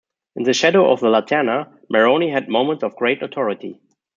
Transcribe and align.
In 0.35 0.45
the 0.45 0.53
shadow 0.53 0.91
of 0.91 0.99
the 0.99 1.09
"Lanterna", 1.09 1.71
Meroni 1.87 2.31
had 2.33 2.49
moments 2.49 2.83
of 2.83 2.95
great 2.95 3.21
notoriety. 3.21 3.79